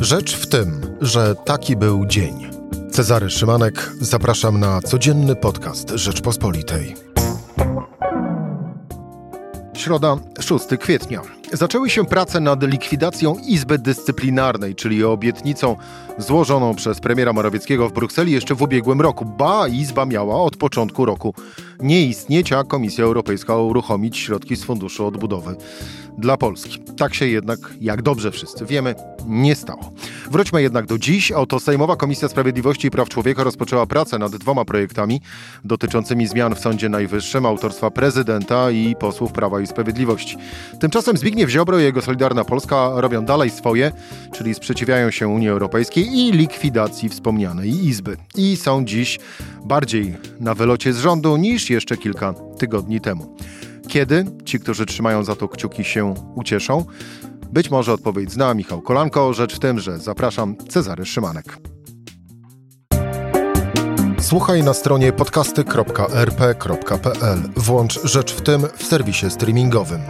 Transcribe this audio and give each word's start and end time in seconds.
Rzecz 0.00 0.36
w 0.36 0.46
tym, 0.46 0.80
że 1.00 1.34
taki 1.34 1.76
był 1.76 2.06
dzień. 2.06 2.50
Cezary 2.90 3.30
Szymanek, 3.30 3.92
zapraszam 4.00 4.60
na 4.60 4.80
codzienny 4.80 5.36
podcast 5.36 5.90
Rzeczpospolitej. 5.90 6.94
Środa, 9.74 10.16
6 10.40 10.66
kwietnia. 10.80 11.22
Zaczęły 11.52 11.90
się 11.90 12.04
prace 12.04 12.40
nad 12.40 12.62
likwidacją 12.62 13.36
Izby 13.46 13.78
Dyscyplinarnej, 13.78 14.74
czyli 14.74 15.04
obietnicą 15.04 15.76
złożoną 16.18 16.74
przez 16.74 17.00
premiera 17.00 17.32
Morawieckiego 17.32 17.88
w 17.88 17.92
Brukseli 17.92 18.32
jeszcze 18.32 18.54
w 18.54 18.62
ubiegłym 18.62 19.00
roku. 19.00 19.24
Ba, 19.24 19.68
Izba 19.68 20.06
miała 20.06 20.42
od 20.42 20.56
początku 20.56 21.04
roku 21.04 21.34
nie 21.80 22.06
istnieć, 22.06 22.52
a 22.52 22.64
Komisja 22.64 23.04
Europejska 23.04 23.56
uruchomić 23.56 24.18
środki 24.18 24.56
z 24.56 24.64
Funduszu 24.64 25.06
Odbudowy 25.06 25.56
dla 26.20 26.36
Polski. 26.36 26.78
Tak 26.96 27.14
się 27.14 27.26
jednak, 27.26 27.58
jak 27.80 28.02
dobrze 28.02 28.30
wszyscy 28.30 28.66
wiemy, 28.66 28.94
nie 29.26 29.54
stało. 29.54 29.92
Wróćmy 30.30 30.62
jednak 30.62 30.86
do 30.86 30.98
dziś. 30.98 31.32
Oto 31.32 31.60
Sejmowa 31.60 31.96
Komisja 31.96 32.28
Sprawiedliwości 32.28 32.88
i 32.88 32.90
Praw 32.90 33.08
Człowieka 33.08 33.44
rozpoczęła 33.44 33.86
pracę 33.86 34.18
nad 34.18 34.36
dwoma 34.36 34.64
projektami 34.64 35.20
dotyczącymi 35.64 36.26
zmian 36.26 36.54
w 36.54 36.58
Sądzie 36.58 36.88
Najwyższym 36.88 37.46
autorstwa 37.46 37.90
prezydenta 37.90 38.70
i 38.70 38.96
posłów 38.96 39.32
Prawa 39.32 39.60
i 39.60 39.66
Sprawiedliwości. 39.66 40.36
Tymczasem 40.80 41.16
Zbigniew 41.16 41.50
Ziobro 41.50 41.78
i 41.78 41.82
jego 41.82 42.02
Solidarna 42.02 42.44
Polska 42.44 42.90
robią 42.94 43.24
dalej 43.24 43.50
swoje, 43.50 43.92
czyli 44.32 44.54
sprzeciwiają 44.54 45.10
się 45.10 45.28
Unii 45.28 45.48
Europejskiej 45.48 46.18
i 46.18 46.32
likwidacji 46.32 47.08
wspomnianej 47.08 47.86
Izby. 47.86 48.16
I 48.36 48.56
są 48.56 48.84
dziś 48.84 49.18
bardziej 49.64 50.16
na 50.40 50.54
wylocie 50.54 50.92
z 50.92 50.98
rządu 50.98 51.36
niż 51.36 51.70
jeszcze 51.70 51.96
kilka 51.96 52.34
tygodni 52.58 53.00
temu. 53.00 53.36
Kiedy 53.90 54.24
ci, 54.44 54.60
którzy 54.60 54.86
trzymają 54.86 55.24
za 55.24 55.36
to 55.36 55.48
kciuki, 55.48 55.84
się 55.84 56.14
ucieszą? 56.34 56.84
Być 57.52 57.70
może 57.70 57.92
odpowiedź 57.92 58.32
zna 58.32 58.54
Michał 58.54 58.82
Kolanko. 58.82 59.32
Rzecz 59.32 59.56
w 59.56 59.58
tym, 59.58 59.78
że 59.78 59.98
zapraszam 59.98 60.56
Cezary 60.56 61.06
Szymanek. 61.06 61.56
Słuchaj 64.20 64.62
na 64.62 64.74
stronie 64.74 65.12
podcasty.rp.pl. 65.12 67.38
Włącz 67.56 68.00
Rzecz 68.04 68.34
w 68.34 68.40
tym 68.40 68.62
w 68.76 68.84
serwisie 68.84 69.30
streamingowym. 69.30 70.00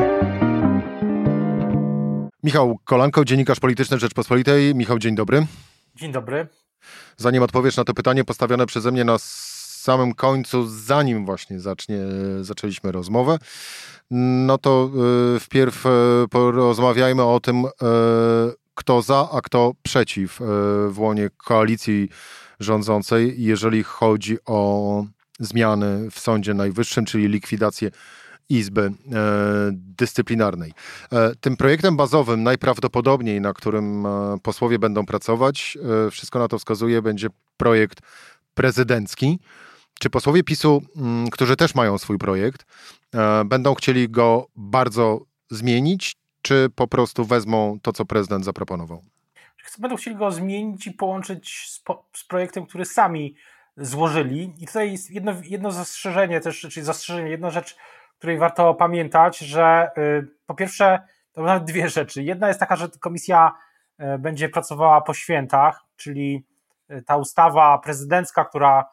Michał 2.42 2.78
Kolanko, 2.84 3.24
dziennikarz 3.24 3.60
polityczny 3.60 3.98
Rzeczpospolitej. 3.98 4.74
Michał, 4.74 4.98
dzień 4.98 5.14
dobry. 5.14 5.46
Dzień 5.94 6.12
dobry. 6.12 6.46
Zanim 7.16 7.42
odpowiesz 7.42 7.76
na 7.76 7.84
to 7.84 7.94
pytanie 7.94 8.24
postawione 8.24 8.66
przeze 8.66 8.92
mnie 8.92 9.04
na 9.04 9.18
samym 9.80 10.14
końcu, 10.14 10.68
zanim 10.68 11.26
właśnie 11.26 11.60
zacznie, 11.60 11.98
zaczęliśmy 12.40 12.92
rozmowę, 12.92 13.38
no 14.10 14.58
to 14.58 14.90
y, 15.36 15.40
wpierw 15.40 15.86
y, 15.86 15.88
porozmawiajmy 16.30 17.22
o 17.22 17.40
tym, 17.40 17.64
kto 18.74 19.02
za, 19.02 19.28
a 19.32 19.40
kto 19.40 19.72
przeciw 19.82 20.40
w 20.88 20.94
łonie 20.98 21.30
koalicji 21.36 22.08
rządzącej, 22.60 23.34
jeżeli 23.38 23.82
chodzi 23.82 24.38
o 24.46 25.04
zmiany 25.40 26.10
w 26.10 26.20
Sądzie 26.20 26.54
Najwyższym, 26.54 27.04
czyli 27.04 27.28
likwidację 27.28 27.90
Izby 28.48 28.80
e, 28.82 28.90
Dyscyplinarnej. 29.72 30.72
E, 31.12 31.32
tym 31.40 31.56
projektem 31.56 31.96
bazowym, 31.96 32.42
najprawdopodobniej, 32.42 33.40
na 33.40 33.52
którym 33.52 34.06
e, 34.06 34.38
posłowie 34.42 34.78
będą 34.78 35.06
pracować, 35.06 35.78
wszystko 36.10 36.38
na 36.38 36.48
to 36.48 36.58
wskazuje, 36.58 37.02
będzie 37.02 37.28
projekt 37.56 37.98
prezydencki. 38.54 39.38
Czy 40.00 40.10
posłowie 40.10 40.42
PiSu, 40.42 40.82
mm, 40.96 41.30
którzy 41.30 41.56
też 41.56 41.74
mają 41.74 41.98
swój 41.98 42.18
projekt, 42.18 42.66
będą 43.44 43.74
chcieli 43.74 44.08
go 44.08 44.46
bardzo 44.56 45.20
zmienić, 45.50 46.16
czy 46.42 46.68
po 46.74 46.88
prostu 46.88 47.24
wezmą 47.24 47.78
to, 47.82 47.92
co 47.92 48.04
prezydent 48.04 48.44
zaproponował? 48.44 49.02
Będą 49.78 49.96
chcieli 49.96 50.16
go 50.16 50.30
zmienić 50.30 50.86
i 50.86 50.92
połączyć 50.92 51.66
z, 51.68 51.82
z 52.16 52.24
projektem, 52.24 52.66
który 52.66 52.84
sami 52.84 53.34
złożyli. 53.76 54.54
I 54.58 54.66
tutaj 54.66 54.92
jest 54.92 55.10
jedno, 55.10 55.32
jedno 55.42 55.70
zastrzeżenie 55.70 56.40
też, 56.40 56.60
czyli 56.60 56.86
zastrzeżenie, 56.86 57.30
jedna 57.30 57.50
rzecz, 57.50 57.76
której 58.18 58.38
warto 58.38 58.74
pamiętać, 58.74 59.38
że 59.38 59.90
y, 59.98 60.28
po 60.46 60.54
pierwsze, 60.54 61.00
to 61.32 61.42
nawet 61.42 61.64
dwie 61.64 61.88
rzeczy. 61.88 62.22
Jedna 62.22 62.48
jest 62.48 62.60
taka, 62.60 62.76
że 62.76 62.88
komisja 63.00 63.52
y, 64.00 64.18
będzie 64.18 64.48
pracowała 64.48 65.00
po 65.00 65.14
świętach, 65.14 65.84
czyli 65.96 66.46
y, 66.90 67.02
ta 67.02 67.16
ustawa 67.16 67.78
prezydencka, 67.78 68.44
która 68.44 68.84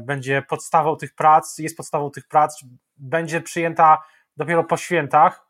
będzie 0.00 0.42
podstawą 0.42 0.96
tych 0.96 1.14
prac, 1.14 1.58
jest 1.58 1.76
podstawą 1.76 2.10
tych 2.10 2.28
prac, 2.28 2.60
będzie 2.96 3.40
przyjęta 3.40 4.02
dopiero 4.36 4.64
po 4.64 4.76
świętach 4.76 5.46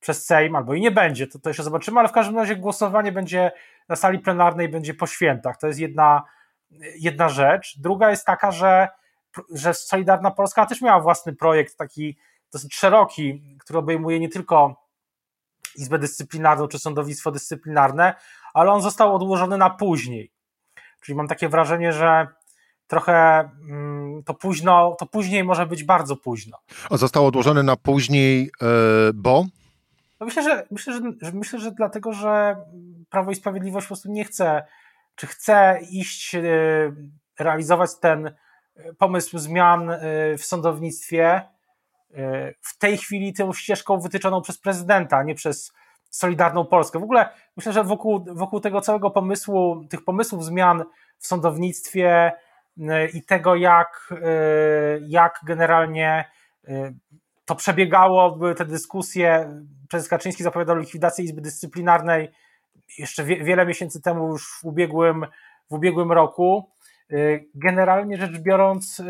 przez 0.00 0.26
Sejm, 0.26 0.56
albo 0.56 0.74
i 0.74 0.80
nie 0.80 0.90
będzie, 0.90 1.26
to, 1.26 1.38
to 1.38 1.50
jeszcze 1.50 1.62
zobaczymy, 1.62 2.00
ale 2.00 2.08
w 2.08 2.12
każdym 2.12 2.36
razie 2.36 2.56
głosowanie 2.56 3.12
będzie 3.12 3.52
na 3.88 3.96
sali 3.96 4.18
plenarnej, 4.18 4.68
będzie 4.68 4.94
po 4.94 5.06
świętach. 5.06 5.58
To 5.58 5.66
jest 5.66 5.78
jedna, 5.78 6.22
jedna 6.98 7.28
rzecz. 7.28 7.78
Druga 7.78 8.10
jest 8.10 8.26
taka, 8.26 8.50
że, 8.50 8.88
że 9.50 9.74
Solidarna 9.74 10.30
Polska 10.30 10.66
też 10.66 10.80
miała 10.80 11.00
własny 11.00 11.32
projekt, 11.36 11.76
taki 11.76 12.18
dosyć 12.52 12.74
szeroki, 12.74 13.56
który 13.60 13.78
obejmuje 13.78 14.20
nie 14.20 14.28
tylko 14.28 14.84
Izbę 15.76 15.98
Dyscyplinarną 15.98 16.68
czy 16.68 16.78
sądownictwo 16.78 17.30
dyscyplinarne, 17.30 18.14
ale 18.54 18.72
on 18.72 18.82
został 18.82 19.14
odłożony 19.14 19.58
na 19.58 19.70
później. 19.70 20.32
Czyli 21.00 21.16
mam 21.16 21.28
takie 21.28 21.48
wrażenie, 21.48 21.92
że 21.92 22.26
trochę 22.94 23.48
mm, 23.68 24.22
to 24.22 24.34
późno, 24.34 24.96
to 24.98 25.06
później 25.06 25.44
może 25.44 25.66
być 25.66 25.84
bardzo 25.84 26.16
późno. 26.16 26.58
A 26.90 26.96
został 26.96 27.26
odłożony 27.26 27.62
na 27.62 27.76
później, 27.76 28.50
e, 28.62 28.66
bo? 29.14 29.46
No 30.20 30.26
myślę, 30.26 30.42
że, 30.42 30.66
myślę, 30.70 30.92
że, 30.92 31.32
myślę, 31.32 31.58
że 31.58 31.70
dlatego, 31.70 32.12
że 32.12 32.56
Prawo 33.10 33.30
i 33.30 33.34
Sprawiedliwość 33.34 33.86
po 33.86 33.88
prostu 33.88 34.12
nie 34.12 34.24
chce, 34.24 34.64
czy 35.14 35.26
chce 35.26 35.78
iść, 35.90 36.34
e, 36.34 36.42
realizować 37.38 37.90
ten 38.00 38.34
pomysł 38.98 39.38
zmian 39.38 39.90
e, 39.90 39.98
w 40.38 40.44
sądownictwie 40.44 41.42
w 42.60 42.78
tej 42.78 42.98
chwili 42.98 43.32
tą 43.32 43.52
ścieżką 43.52 43.98
wytyczoną 43.98 44.42
przez 44.42 44.58
prezydenta, 44.58 45.22
nie 45.22 45.34
przez 45.34 45.72
Solidarną 46.10 46.64
Polskę. 46.64 46.98
W 46.98 47.02
ogóle 47.02 47.28
myślę, 47.56 47.72
że 47.72 47.84
wokół, 47.84 48.24
wokół 48.28 48.60
tego 48.60 48.80
całego 48.80 49.10
pomysłu, 49.10 49.84
tych 49.90 50.04
pomysłów 50.04 50.44
zmian 50.44 50.84
w 51.18 51.26
sądownictwie 51.26 52.32
i 53.12 53.22
tego, 53.22 53.54
jak, 53.54 54.12
y, 54.12 55.04
jak 55.08 55.40
generalnie 55.46 56.24
y, 56.68 56.94
to 57.44 57.54
przebiegało, 57.54 58.36
były 58.36 58.54
te 58.54 58.64
dyskusje. 58.64 59.60
Prezes 59.90 60.08
Kaczyński 60.08 60.42
zapowiadał 60.42 60.76
likwidację 60.76 61.24
Izby 61.24 61.40
Dyscyplinarnej 61.40 62.30
jeszcze 62.98 63.24
wie, 63.24 63.44
wiele 63.44 63.66
miesięcy 63.66 64.02
temu, 64.02 64.28
już 64.28 64.58
w 64.60 64.64
ubiegłym, 64.64 65.26
w 65.70 65.74
ubiegłym 65.74 66.12
roku. 66.12 66.70
Generalnie 67.54 68.16
rzecz 68.16 68.38
biorąc, 68.38 69.02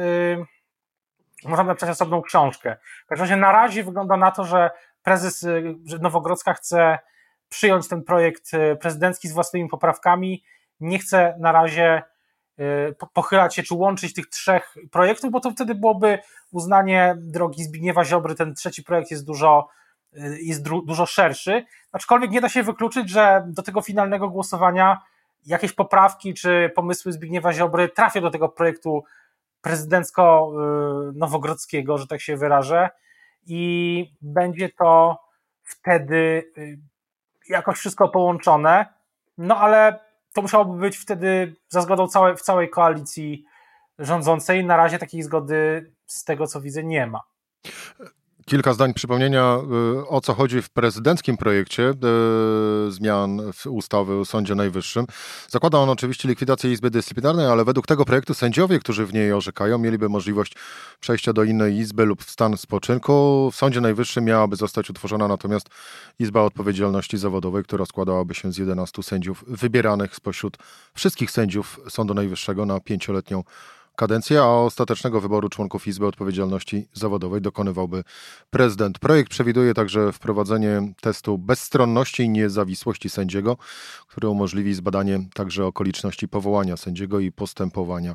możemy 1.45 1.69
napisać 1.69 1.91
osobną 1.91 2.23
książkę. 2.23 2.77
W 3.05 3.09
każdym 3.09 3.25
razie 3.25 3.37
na 3.37 3.53
razie 3.53 3.85
wygląda 3.85 4.17
na 4.17 4.31
to, 4.31 4.45
że 4.45 4.71
prezes 5.03 5.47
że 5.85 5.99
Nowogrodzka 5.99 6.55
chce 6.55 6.99
przyjąć 7.49 7.89
ten 7.89 8.05
projekt 8.05 8.51
prezydencki 8.81 9.29
z 9.29 9.33
własnymi 9.33 9.69
poprawkami. 9.69 10.45
Nie 10.81 10.99
chce 10.99 11.37
na 11.41 11.53
razie 11.53 12.03
pochylać 13.13 13.55
się 13.55 13.63
czy 13.63 13.75
łączyć 13.75 14.15
tych 14.15 14.27
trzech 14.27 14.75
projektów, 14.91 15.31
bo 15.31 15.41
to 15.41 15.51
wtedy 15.51 15.75
byłoby 15.75 16.19
uznanie 16.53 17.17
drogi 17.19 17.65
Zbigniewa 17.65 18.05
Ziobry. 18.05 18.35
Ten 18.35 18.55
trzeci 18.55 18.83
projekt 18.83 19.11
jest 19.11 19.27
dużo, 19.27 19.69
jest 20.41 20.63
dużo 20.63 21.07
szerszy. 21.07 21.65
Aczkolwiek 21.93 22.31
nie 22.31 22.41
da 22.41 22.49
się 22.49 22.63
wykluczyć, 22.63 23.11
że 23.11 23.45
do 23.47 23.63
tego 23.63 23.81
finalnego 23.81 24.29
głosowania 24.29 25.01
jakieś 25.47 25.73
poprawki 25.73 26.35
czy 26.35 26.73
pomysły 26.75 27.13
Zbigniewa 27.13 27.53
Ziobry 27.53 27.89
trafią 27.89 28.21
do 28.21 28.31
tego 28.31 28.49
projektu 28.49 29.05
prezydencko-nowogrodzkiego, 29.63 31.99
że 31.99 32.07
tak 32.07 32.21
się 32.21 32.37
wyrażę, 32.37 32.91
i 33.47 34.13
będzie 34.23 34.69
to 34.69 35.19
wtedy 35.63 36.45
y, 36.59 36.79
jakoś 37.49 37.79
wszystko 37.79 38.09
połączone, 38.09 38.87
no 39.39 39.57
ale 39.57 39.99
to 40.35 40.43
musiałoby 40.43 40.81
być 40.81 40.97
wtedy 40.97 41.57
za 41.69 41.81
zgodą 41.81 42.09
całej, 42.09 42.37
w 42.37 42.43
całej 42.43 42.71
koalicji 42.71 43.45
rządzącej. 43.99 44.65
Na 44.65 44.77
razie 44.77 44.99
takiej 44.99 45.23
zgody 45.23 45.93
z 46.07 46.25
tego 46.25 46.47
co 46.47 46.61
widzę 46.61 46.85
nie 46.85 47.07
ma. 47.07 47.21
Kilka 48.45 48.75
zdań 48.75 48.95
przypomnienia, 48.95 49.59
y, 50.03 50.09
o 50.09 50.21
co 50.21 50.35
chodzi 50.35 50.63
w 50.63 50.71
prezydenckim 50.71 51.37
projekcie 51.37 51.91
y, 52.89 52.93
zmian 52.93 53.41
ustawy 53.69 54.15
o 54.15 54.25
Sądzie 54.25 54.55
Najwyższym. 54.55 55.07
Zakłada 55.49 55.79
on 55.79 55.91
oczywiście 55.91 56.29
likwidację 56.29 56.73
Izby 56.73 56.91
Dyscyplinarnej, 56.91 57.47
ale 57.47 57.65
według 57.65 57.87
tego 57.87 58.05
projektu 58.05 58.35
sędziowie, 58.35 58.79
którzy 58.79 59.07
w 59.07 59.15
niej 59.15 59.33
orzekają, 59.33 59.79
mieliby 59.79 60.09
możliwość 60.09 60.53
przejścia 61.01 61.33
do 61.33 61.45
innej 61.45 61.77
izby 61.77 62.05
lub 62.05 62.25
w 62.25 62.31
stan 62.31 62.57
spoczynku. 62.57 63.51
W 63.53 63.57
Sądzie 63.57 63.81
Najwyższym 63.81 64.25
miałaby 64.25 64.57
zostać 64.57 64.91
utworzona 64.91 65.29
natomiast 65.29 65.69
Izba 66.19 66.41
Odpowiedzialności 66.41 67.19
Zawodowej, 67.19 67.65
która 67.65 67.87
składałaby 67.87 68.35
się 68.35 68.53
z 68.53 68.59
11 68.59 69.03
sędziów 69.03 69.45
wybieranych 69.49 70.15
spośród 70.15 70.57
wszystkich 70.95 71.31
sędziów 71.31 71.81
Sądu 71.89 72.15
Najwyższego 72.15 72.67
na 72.67 72.81
pięcioletnią 72.81 73.43
kadencję, 73.97 74.43
a 74.43 74.47
ostatecznego 74.47 75.21
wyboru 75.21 75.49
członków 75.49 75.87
Izby 75.87 76.07
Odpowiedzialności 76.07 76.89
Zawodowej 76.93 77.41
dokonywałby 77.41 78.05
prezydent. 78.51 78.99
Projekt 78.99 79.31
przewiduje 79.31 79.75
także 79.75 80.13
wprowadzenie 80.13 80.93
testu 81.01 81.39
bezstronności 81.39 82.23
i 82.23 82.29
niezawisłości 82.29 83.11
sędziego, 83.11 83.57
który 84.09 84.29
umożliwi 84.29 84.75
zbadanie 84.75 85.21
także 85.35 85.67
okoliczności 85.67 86.29
powołania 86.29 86.77
sędziego 86.77 87.21
i 87.21 87.33
postępowania 87.33 88.15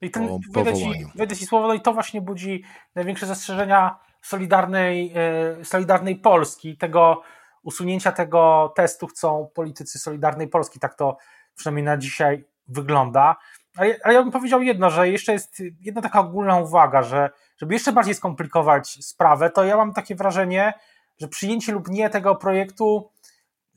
I 0.00 0.10
ten, 0.10 0.28
po 0.28 0.64
powołaniu. 0.64 1.08
Wejdę 1.14 1.36
ci 1.36 1.46
słowo, 1.46 1.68
no 1.68 1.74
i 1.74 1.80
to 1.80 1.92
właśnie 1.92 2.20
budzi 2.20 2.62
największe 2.94 3.26
zastrzeżenia 3.26 3.98
Solidarnej, 4.22 5.12
e, 5.60 5.64
Solidarnej 5.64 6.16
Polski, 6.16 6.76
tego 6.76 7.22
usunięcia 7.62 8.12
tego 8.12 8.72
testu 8.76 9.06
chcą 9.06 9.50
politycy 9.54 9.98
Solidarnej 9.98 10.48
Polski, 10.48 10.78
tak 10.78 10.94
to 10.94 11.16
przynajmniej 11.56 11.84
na 11.84 11.96
dzisiaj 11.96 12.44
wygląda. 12.68 13.36
Ale, 13.80 13.96
ale 14.04 14.14
ja 14.14 14.22
bym 14.22 14.32
powiedział 14.32 14.62
jedno, 14.62 14.90
że 14.90 15.08
jeszcze 15.08 15.32
jest 15.32 15.62
jedna 15.80 16.02
taka 16.02 16.20
ogólna 16.20 16.56
uwaga, 16.56 17.02
że 17.02 17.30
żeby 17.56 17.74
jeszcze 17.74 17.92
bardziej 17.92 18.14
skomplikować 18.14 18.98
sprawę, 19.04 19.50
to 19.50 19.64
ja 19.64 19.76
mam 19.76 19.92
takie 19.92 20.14
wrażenie, 20.14 20.72
że 21.18 21.28
przyjęcie 21.28 21.72
lub 21.72 21.88
nie 21.88 22.10
tego 22.10 22.36
projektu 22.36 23.10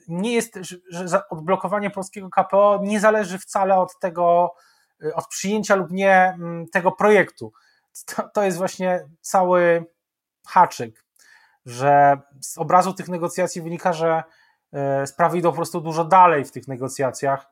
nie 0.08 0.34
jest, 0.34 0.60
że 0.90 1.30
odblokowanie 1.30 1.90
polskiego 1.90 2.30
KPO 2.30 2.80
nie 2.84 3.00
zależy 3.00 3.40
wcale 3.40 3.76
od 3.76 4.00
tego, 4.00 4.56
od 5.14 5.28
przyjęcia 5.28 5.76
lub 5.76 5.92
nie 5.92 6.16
mm, 6.16 6.68
tego 6.68 6.92
projektu. 6.92 7.54
To, 8.06 8.30
to 8.34 8.44
jest 8.44 8.58
właśnie 8.58 9.10
cały 9.22 9.86
haczyk, 10.48 11.06
że 11.66 12.18
z 12.42 12.58
obrazu 12.58 12.94
tych 12.94 13.10
negocjacji 13.10 13.62
wynika, 13.62 13.94
że 13.94 14.24
e, 14.74 15.08
sprawy 15.08 15.38
idą 15.38 15.50
po 15.50 15.56
prostu 15.56 15.82
dużo 15.82 16.06
dalej 16.06 16.46
w 16.46 16.52
tych 16.52 16.68
negocjacjach 16.68 17.48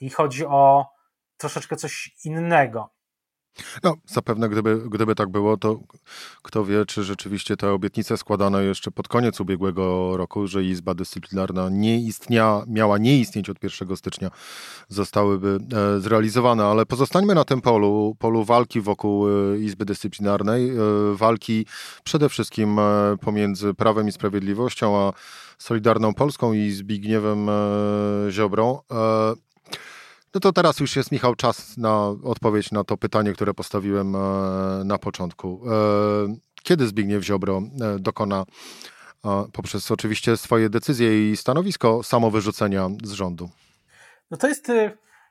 i 0.00 0.10
chodzi 0.10 0.46
o 0.46 0.86
troszeczkę 1.40 1.76
coś 1.76 2.14
innego. 2.24 2.90
No, 3.82 3.94
zapewne 4.06 4.48
gdyby, 4.48 4.90
gdyby 4.90 5.14
tak 5.14 5.28
było, 5.28 5.56
to 5.56 5.80
kto 6.42 6.64
wie, 6.64 6.86
czy 6.86 7.02
rzeczywiście 7.02 7.56
te 7.56 7.72
obietnice 7.72 8.16
składane 8.16 8.64
jeszcze 8.64 8.90
pod 8.90 9.08
koniec 9.08 9.40
ubiegłego 9.40 10.16
roku, 10.16 10.46
że 10.46 10.64
Izba 10.64 10.94
Dyscyplinarna 10.94 11.68
nie 11.70 12.00
istnia, 12.00 12.62
miała 12.66 12.98
nie 12.98 13.18
istnieć 13.18 13.50
od 13.50 13.62
1 13.62 13.96
stycznia, 13.96 14.30
zostałyby 14.88 15.58
e, 15.96 16.00
zrealizowane. 16.00 16.64
Ale 16.64 16.86
pozostańmy 16.86 17.34
na 17.34 17.44
tym 17.44 17.60
polu, 17.60 18.16
polu 18.18 18.44
walki 18.44 18.80
wokół 18.80 19.28
e, 19.28 19.58
Izby 19.58 19.84
Dyscyplinarnej, 19.84 20.70
e, 20.70 20.74
walki 21.14 21.66
przede 22.04 22.28
wszystkim 22.28 22.78
pomiędzy 23.20 23.74
Prawem 23.74 24.08
i 24.08 24.12
Sprawiedliwością, 24.12 24.96
a 24.96 25.12
Solidarną 25.58 26.14
Polską 26.14 26.52
i 26.52 26.70
Zbigniewem 26.70 27.48
Ziobrą. 28.30 28.80
E, 28.90 29.49
no 30.34 30.40
to 30.40 30.52
teraz 30.52 30.80
już 30.80 30.96
jest, 30.96 31.12
Michał, 31.12 31.34
czas 31.34 31.76
na 31.76 32.06
odpowiedź 32.24 32.72
na 32.72 32.84
to 32.84 32.96
pytanie, 32.96 33.32
które 33.32 33.54
postawiłem 33.54 34.16
e, 34.16 34.18
na 34.84 34.98
początku. 34.98 35.62
E, 35.66 35.70
kiedy 36.62 36.86
Zbigniew 36.86 37.24
Ziobro 37.24 37.58
e, 37.58 37.98
dokona 37.98 38.44
poprzez 39.52 39.90
oczywiście 39.90 40.36
swoje 40.36 40.70
decyzje 40.70 41.30
i 41.30 41.36
stanowisko 41.36 42.02
samowyrzucenia 42.02 42.88
z 43.04 43.12
rządu? 43.12 43.50
No 44.30 44.36
to 44.36 44.48
jest 44.48 44.72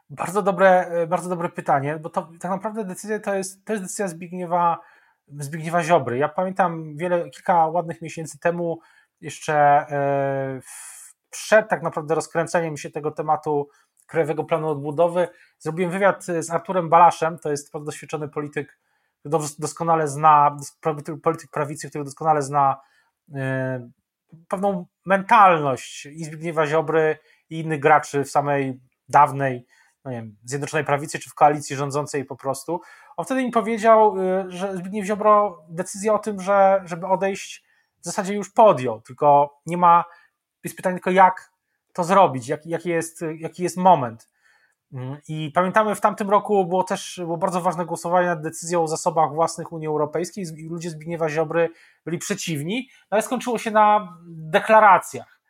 bardzo 0.10 0.42
dobre, 0.42 0.92
bardzo 1.08 1.30
dobre 1.30 1.50
pytanie, 1.50 2.00
bo 2.02 2.10
to 2.10 2.30
tak 2.40 2.52
naprawdę 2.52 2.84
decyzja 2.84 3.20
to 3.20 3.36
jest, 3.36 3.66
to 3.66 3.74
jest 3.74 3.86
decyzja 3.86 4.08
Zbigniewa, 4.08 4.80
Zbigniewa 5.28 5.84
Ziobry. 5.84 6.18
Ja 6.18 6.30
pamiętam 6.30 6.96
wiele, 6.96 7.30
kilka 7.30 7.68
ładnych 7.68 8.02
miesięcy 8.02 8.40
temu 8.40 8.80
jeszcze 9.22 9.86
przed 11.30 11.70
tak 11.70 11.84
naprawdę 11.84 12.16
rozkręceniem 12.16 12.78
się 12.78 12.90
tego 12.90 13.12
tematu 13.12 13.70
Krajowego 14.10 14.44
Planu 14.44 14.70
Odbudowy. 14.70 15.28
Zrobiłem 15.60 15.92
wywiad 15.92 16.26
z 16.26 16.50
Arturem 16.50 16.90
Balaszem, 16.90 17.40
to 17.40 17.52
jest 17.52 17.72
doświadczony 17.86 18.30
polityk, 18.30 18.80
który 19.20 19.38
doskonale 19.60 20.08
zna, 20.08 20.58
polityk 21.24 21.52
prawicy, 21.52 21.90
który 21.90 22.04
doskonale 22.04 22.42
zna 22.42 22.82
yy, 23.28 23.42
pewną 24.48 24.86
mentalność 25.06 26.06
i 26.06 26.26
Zbigniewa 26.26 26.68
Ziobry 26.68 27.18
i 27.50 27.60
innych 27.60 27.80
graczy 27.80 28.24
w 28.24 28.30
samej 28.30 28.80
dawnej 29.10 29.66
no 30.06 30.12
nie 30.12 30.18
wiem, 30.18 30.38
Zjednoczonej 30.44 30.86
Prawicy 30.86 31.20
czy 31.20 31.30
w 31.30 31.34
koalicji 31.34 31.76
rządzącej 31.76 32.26
po 32.26 32.36
prostu. 32.36 32.82
On 33.18 33.26
wtedy 33.26 33.44
mi 33.44 33.52
powiedział, 33.52 34.18
yy, 34.18 34.46
że 34.52 34.78
Zbigniew 34.78 35.06
Ziobro 35.06 35.64
decyzję 35.70 36.14
o 36.14 36.20
tym, 36.20 36.42
że, 36.42 36.82
żeby 36.86 37.08
odejść 37.08 37.64
w 38.02 38.06
zasadzie 38.06 38.34
już 38.34 38.52
podjął, 38.52 39.02
tylko 39.02 39.58
nie 39.66 39.78
ma, 39.78 40.04
jest 40.64 40.76
pytanie 40.76 40.96
tylko 40.96 41.12
jak 41.12 41.52
to 42.00 42.04
zrobić, 42.04 42.48
jaki, 42.48 42.70
jaki, 42.70 42.90
jest, 42.90 43.26
jaki 43.38 43.64
jest 43.64 43.78
moment. 43.78 44.30
Mm, 44.94 45.18
I 45.28 45.52
pamiętamy, 45.54 45.96
w 45.96 46.02
tamtym 46.02 46.30
roku 46.30 46.66
było 46.66 46.84
też 46.84 47.22
było 47.24 47.38
bardzo 47.38 47.62
ważne 47.62 47.86
głosowanie 47.86 48.28
nad 48.28 48.42
decyzją 48.42 48.84
o 48.84 48.88
zasobach 48.88 49.34
własnych 49.34 49.72
Unii 49.72 49.88
Europejskiej 49.88 50.46
i 50.58 50.70
ludzie 50.70 50.90
Zbigniewa 50.90 51.30
Ziobry 51.30 51.70
byli 52.06 52.18
przeciwni, 52.18 52.90
no 53.02 53.16
ale 53.16 53.22
skończyło 53.22 53.58
się 53.58 53.72
na 53.72 54.18
deklaracjach. 54.28 55.42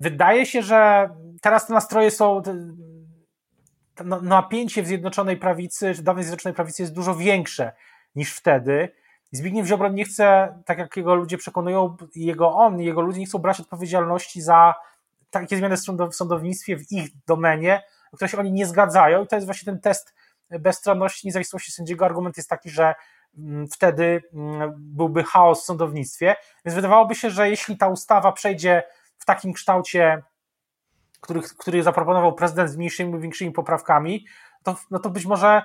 Wydaje 0.00 0.46
się, 0.46 0.62
że 0.62 1.10
teraz 1.42 1.66
te 1.66 1.74
nastroje 1.74 2.10
są. 2.10 2.42
Napięcie 4.22 4.82
w 4.82 4.86
Zjednoczonej 4.86 5.36
Prawicy, 5.36 5.94
w 5.94 6.02
dawnej 6.02 6.24
Zjednoczonej 6.24 6.54
Prawicy 6.54 6.82
jest 6.82 6.94
dużo 6.94 7.14
większe 7.14 7.72
niż 8.14 8.36
wtedy. 8.36 8.88
Zbigniew 9.36 9.66
Ziobro 9.66 9.88
nie 9.88 10.04
chce, 10.04 10.58
tak 10.64 10.78
jak 10.78 10.96
jego 10.96 11.14
ludzie 11.14 11.38
przekonują, 11.38 11.96
jego 12.14 12.54
on 12.54 12.80
jego 12.80 13.00
ludzie 13.00 13.20
nie 13.20 13.26
chcą 13.26 13.38
brać 13.38 13.60
odpowiedzialności 13.60 14.42
za 14.42 14.74
takie 15.30 15.56
zmiany 15.56 15.76
w 16.10 16.16
sądownictwie 16.16 16.76
w 16.76 16.92
ich 16.92 17.08
domenie, 17.26 17.82
o 18.12 18.16
które 18.16 18.28
się 18.28 18.38
oni 18.38 18.52
nie 18.52 18.66
zgadzają 18.66 19.24
i 19.24 19.26
to 19.26 19.36
jest 19.36 19.46
właśnie 19.46 19.66
ten 19.66 19.80
test 19.80 20.14
bezstronności, 20.50 21.26
niezawisłości 21.26 21.72
sędziego. 21.72 22.04
Argument 22.04 22.36
jest 22.36 22.48
taki, 22.48 22.70
że 22.70 22.94
mm, 23.38 23.68
wtedy 23.68 24.22
mm, 24.34 24.72
byłby 24.76 25.24
chaos 25.24 25.62
w 25.62 25.64
sądownictwie, 25.64 26.36
więc 26.64 26.74
wydawałoby 26.74 27.14
się, 27.14 27.30
że 27.30 27.50
jeśli 27.50 27.76
ta 27.76 27.88
ustawa 27.88 28.32
przejdzie 28.32 28.82
w 29.18 29.24
takim 29.24 29.52
kształcie, 29.52 30.22
który, 31.20 31.40
który 31.58 31.82
zaproponował 31.82 32.34
prezydent 32.34 32.70
z 32.70 32.76
mniejszymi 32.76 33.12
lub 33.12 33.22
większymi 33.22 33.52
poprawkami, 33.52 34.26
to, 34.62 34.76
no 34.90 34.98
to 34.98 35.10
być 35.10 35.26
może 35.26 35.62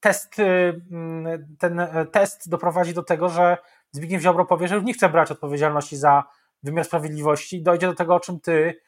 test, 0.00 0.38
y, 0.38 0.82
mm, 0.90 1.56
ten 1.58 1.80
test 2.12 2.48
doprowadzi 2.48 2.94
do 2.94 3.02
tego, 3.02 3.28
że 3.28 3.58
Zbigniew 3.90 4.22
Ziobro 4.22 4.44
powie, 4.44 4.68
że 4.68 4.74
już 4.74 4.84
nie 4.84 4.94
chce 4.94 5.08
brać 5.08 5.30
odpowiedzialności 5.30 5.96
za 5.96 6.24
wymiar 6.62 6.84
sprawiedliwości 6.84 7.56
i 7.56 7.62
dojdzie 7.62 7.86
do 7.86 7.94
tego, 7.94 8.14
o 8.14 8.20
czym 8.20 8.40
ty 8.40 8.80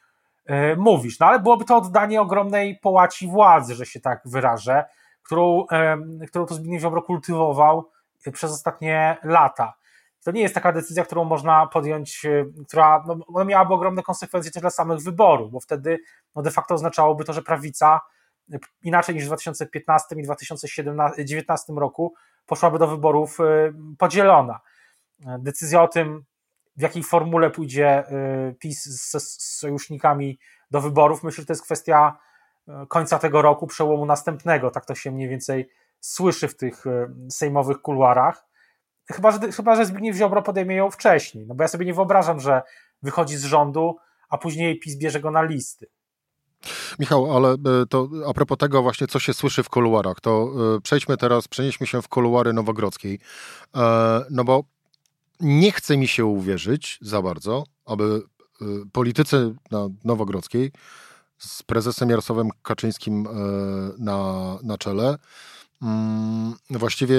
y, 0.51 0.77
mówisz. 0.77 1.19
No 1.19 1.27
ale 1.27 1.41
byłoby 1.41 1.65
to 1.65 1.77
oddanie 1.77 2.21
ogromnej 2.21 2.79
połaci 2.79 3.29
władzy, 3.29 3.75
że 3.75 3.87
się 3.87 4.01
tak 4.01 4.23
wyrażę, 4.25 4.85
którą, 5.23 5.67
którą 6.29 6.47
to 6.47 6.55
Zbigniew 6.55 6.83
Ziobro 6.83 7.03
kultywował 7.03 7.91
przez 8.33 8.53
ostatnie 8.53 9.17
lata. 9.23 9.75
To 10.25 10.31
nie 10.31 10.41
jest 10.41 10.55
taka 10.55 10.73
decyzja, 10.73 11.05
którą 11.05 11.25
można 11.25 11.67
podjąć, 11.67 12.25
y, 12.25 12.53
która 12.69 13.05
no, 13.07 13.45
miałaby 13.45 13.75
ogromne 13.75 14.03
konsekwencje 14.03 14.51
też 14.51 14.61
dla 14.61 14.71
samych 14.71 14.99
wyborów, 14.99 15.51
bo 15.51 15.61
wtedy 15.61 15.99
no, 16.37 16.43
de 16.43 16.51
facto 16.51 16.75
oznaczałoby 16.75 17.25
to, 17.25 17.33
że 17.33 17.43
prawica 17.43 18.01
inaczej 18.83 19.15
niż 19.15 19.25
w 19.25 19.27
2015 19.27 20.15
i 20.19 20.23
2019 20.23 21.73
roku 21.73 22.15
poszłaby 22.47 22.79
do 22.79 22.87
wyborów 22.87 23.41
y, 23.41 23.73
podzielona. 23.99 24.61
Decyzja 25.39 25.83
o 25.83 25.89
tym, 25.89 26.25
w 26.77 26.83
jakiej 26.83 27.03
formule 27.03 27.51
pójdzie 27.51 28.05
y, 28.51 28.55
PiS 28.55 28.85
z, 28.85 29.59
sojusznikami 29.59 30.39
do 30.71 30.81
wyborów, 30.81 31.23
myślę, 31.23 31.43
że 31.43 31.47
to 31.47 31.53
jest 31.53 31.65
kwestia 31.65 32.19
y, 32.69 32.73
końca 32.89 33.19
tego 33.19 33.43
roku, 33.43 33.67
przełomu 33.67 34.07
następnego. 34.07 34.71
Tak 34.71 34.87
to 34.87 34.95
się 34.95 35.11
mniej 35.11 35.29
więcej 35.29 35.69
słyszy 36.01 36.49
w 36.49 36.57
tych 36.57 36.85
sejmowych 37.31 37.81
kuluarach. 37.81 38.47
Chyba, 39.13 39.31
że, 39.31 39.53
chyba, 39.53 39.77
że 39.77 39.87
Zbigniew 39.87 40.17
Ziobro 40.17 40.43
podejmie 40.43 40.77
ją 40.77 40.91
wcześniej. 40.91 41.47
No 41.47 41.55
bo 41.55 41.65
ja 41.65 41.69
sobie 41.69 41.87
nie 41.87 41.95
wyobrażam, 41.95 42.41
że 42.41 42.63
wychodzi 43.03 43.37
z 43.37 43.45
rządu, 43.45 43.97
a 44.29 44.39
później 44.39 44.79
PiS 44.79 44.97
bierze 44.97 45.21
go 45.21 45.31
na 45.31 45.43
listy. 45.43 45.87
Michał, 46.99 47.37
ale 47.37 47.53
e, 47.53 47.57
to 47.89 48.09
a 48.27 48.35
propos 48.35 48.59
tego 48.59 48.83
właśnie, 48.83 49.07
co 49.07 49.19
się 49.19 49.35
słyszy 49.35 49.63
w 49.63 49.69
kuluarach, 49.69 50.21
to 50.21 50.51
e, 50.77 50.81
przejdźmy 50.81 51.17
teraz, 51.17 51.49
przenieśmy 51.49 51.87
się 51.87 52.03
w 52.03 52.09
kuluary 52.09 52.53
Nowogrodzkiej, 52.53 53.19
e, 53.77 54.25
no 54.31 54.45
bo 54.45 54.65
nie 55.41 55.73
chce 55.73 55.97
mi 55.97 56.09
się 56.09 56.25
uwierzyć 56.25 56.99
za 57.01 57.23
bardzo, 57.23 57.65
aby 57.87 58.23
politycy 58.93 59.55
na 59.71 59.89
Nowogrodzkiej 60.05 60.73
z 61.39 61.63
prezesem 61.63 62.11
Jarosławem 62.11 62.49
Kaczyńskim 62.63 63.29
na, 63.99 64.59
na 64.63 64.79
czele 64.79 65.19
mm, 65.83 66.55
właściwie 66.71 67.17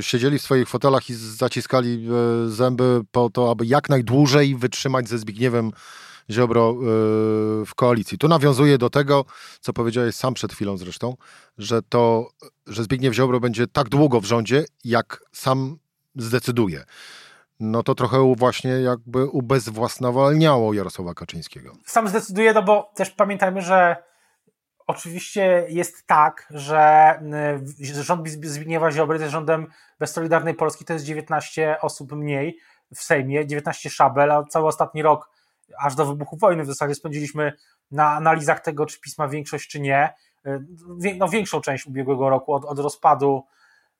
siedzieli 0.00 0.38
w 0.38 0.42
swoich 0.42 0.68
fotelach 0.68 1.10
i 1.10 1.14
zaciskali 1.14 2.08
zęby 2.46 3.00
po 3.12 3.30
to, 3.30 3.50
aby 3.50 3.66
jak 3.66 3.88
najdłużej 3.88 4.56
wytrzymać 4.56 5.08
ze 5.08 5.18
Zbigniewem 5.18 5.72
Ziobro 6.30 6.70
y, 6.70 7.66
w 7.66 7.74
koalicji. 7.76 8.18
Tu 8.18 8.28
nawiązuje 8.28 8.78
do 8.78 8.90
tego, 8.90 9.24
co 9.60 9.72
powiedziałeś 9.72 10.14
sam 10.14 10.34
przed 10.34 10.52
chwilą 10.52 10.76
zresztą, 10.76 11.16
że 11.58 11.82
to, 11.82 12.30
że 12.66 12.84
Zbigniew 12.84 13.14
Ziobro 13.14 13.40
będzie 13.40 13.66
tak 13.66 13.88
długo 13.88 14.20
w 14.20 14.24
rządzie, 14.24 14.64
jak 14.84 15.24
sam 15.32 15.78
zdecyduje. 16.16 16.84
No 17.60 17.82
to 17.82 17.94
trochę 17.94 18.34
właśnie 18.36 18.70
jakby 18.70 19.26
ubezwłasnowalniało 19.26 20.74
Jarosława 20.74 21.14
Kaczyńskiego. 21.14 21.72
Sam 21.86 22.08
zdecyduje, 22.08 22.52
no 22.52 22.62
bo 22.62 22.92
też 22.94 23.10
pamiętajmy, 23.10 23.62
że 23.62 23.96
oczywiście 24.86 25.66
jest 25.68 26.06
tak, 26.06 26.46
że 26.50 27.14
rząd 27.80 28.28
Zbigniewa 28.28 28.90
Ziobry 28.90 29.18
jest 29.18 29.32
rządem 29.32 29.66
bez 29.98 30.12
Solidarnej 30.12 30.54
Polski, 30.54 30.84
to 30.84 30.92
jest 30.92 31.04
19 31.04 31.76
osób 31.80 32.12
mniej 32.12 32.58
w 32.94 33.02
Sejmie, 33.02 33.46
19 33.46 33.90
szabel, 33.90 34.30
a 34.30 34.44
cały 34.44 34.66
ostatni 34.66 35.02
rok, 35.02 35.30
aż 35.78 35.94
do 35.94 36.06
wybuchu 36.06 36.36
wojny 36.36 36.62
w 36.62 36.66
zasadzie 36.66 36.94
spędziliśmy 36.94 37.52
na 37.90 38.10
analizach 38.10 38.60
tego, 38.60 38.86
czy 38.86 39.00
pisma 39.00 39.28
większość, 39.28 39.68
czy 39.68 39.80
nie. 39.80 40.14
No, 41.18 41.28
większą 41.28 41.60
część 41.60 41.86
ubiegłego 41.86 42.28
roku, 42.28 42.54
od, 42.54 42.64
od 42.64 42.78
rozpadu 42.78 43.46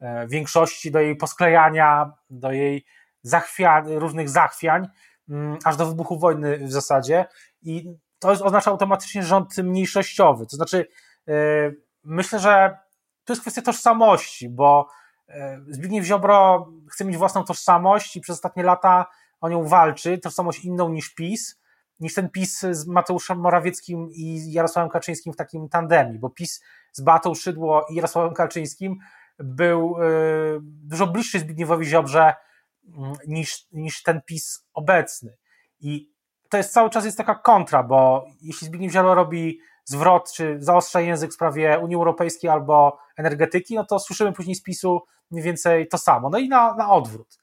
e, 0.00 0.26
większości 0.28 0.90
do 0.90 1.00
jej 1.00 1.16
posklejania, 1.16 2.12
do 2.30 2.52
jej 2.52 2.84
różnych 3.86 4.28
zachwiań, 4.28 4.88
mm, 5.28 5.58
aż 5.64 5.76
do 5.76 5.86
wybuchu 5.86 6.18
wojny 6.18 6.58
w 6.58 6.72
zasadzie. 6.72 7.24
I 7.62 7.94
to 8.18 8.28
oznacza 8.28 8.70
automatycznie 8.70 9.22
rząd 9.22 9.58
mniejszościowy. 9.58 10.46
To 10.46 10.56
znaczy, 10.56 10.86
e, 11.28 11.32
myślę, 12.04 12.38
że 12.38 12.78
to 13.24 13.32
jest 13.32 13.40
kwestia 13.40 13.62
tożsamości, 13.62 14.48
bo 14.48 14.88
e, 15.28 15.60
Zbigniew 15.68 16.04
Ziobro 16.04 16.68
chce 16.90 17.04
mieć 17.04 17.16
własną 17.16 17.44
tożsamość 17.44 18.16
i 18.16 18.20
przez 18.20 18.36
ostatnie 18.36 18.62
lata 18.62 19.06
o 19.44 19.48
nią 19.48 19.64
walczy, 19.64 20.18
tożsamość 20.18 20.64
inną 20.64 20.88
niż 20.88 21.14
PiS, 21.14 21.60
niż 22.00 22.14
ten 22.14 22.30
PiS 22.30 22.60
z 22.70 22.86
Mateuszem 22.86 23.38
Morawieckim 23.38 24.08
i 24.12 24.52
Jarosławem 24.52 24.90
Kaczyńskim 24.90 25.32
w 25.32 25.36
takim 25.36 25.68
tandemie, 25.68 26.18
bo 26.18 26.30
PiS 26.30 26.62
z 26.92 27.00
Batą 27.00 27.34
Szydło 27.34 27.86
i 27.90 27.94
Jarosławem 27.94 28.34
Kaczyńskim 28.34 28.98
był 29.38 29.96
e, 29.98 30.04
dużo 30.62 31.06
bliższy 31.06 31.38
Zbigniewowi 31.38 31.86
Ziobrze 31.86 32.34
mm, 32.98 33.12
niż, 33.26 33.66
niż 33.72 34.02
ten 34.02 34.20
PiS 34.26 34.66
obecny. 34.74 35.36
I 35.80 36.10
to 36.48 36.56
jest 36.56 36.72
cały 36.72 36.90
czas 36.90 37.04
jest 37.04 37.16
taka 37.16 37.34
kontra, 37.34 37.82
bo 37.82 38.24
jeśli 38.42 38.66
Zbigniew 38.66 38.92
Ziobro 38.92 39.14
robi 39.14 39.60
zwrot, 39.84 40.32
czy 40.32 40.56
zaostrza 40.60 41.00
język 41.00 41.30
w 41.30 41.34
sprawie 41.34 41.78
Unii 41.78 41.96
Europejskiej 41.96 42.50
albo 42.50 42.98
energetyki, 43.16 43.74
no 43.74 43.84
to 43.84 43.98
słyszymy 43.98 44.32
później 44.32 44.56
z 44.56 44.62
PiSu 44.62 45.02
mniej 45.30 45.44
więcej 45.44 45.88
to 45.88 45.98
samo. 45.98 46.30
No 46.30 46.38
i 46.38 46.48
na, 46.48 46.74
na 46.74 46.90
odwrót. 46.90 47.38